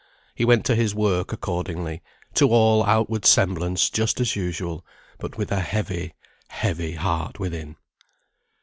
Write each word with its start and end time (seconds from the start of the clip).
He 0.33 0.45
went 0.45 0.65
to 0.65 0.73
his 0.73 0.95
work, 0.95 1.31
accordingly, 1.31 2.01
to 2.33 2.49
all 2.49 2.83
outward 2.85 3.23
semblance 3.23 3.87
just 3.87 4.19
as 4.19 4.35
usual; 4.35 4.83
but 5.19 5.37
with 5.37 5.51
a 5.51 5.61
heavy, 5.61 6.15
heavy 6.47 6.93
heart 6.93 7.39
within. 7.39 7.75